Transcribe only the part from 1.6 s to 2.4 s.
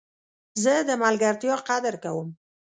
قدر کوم.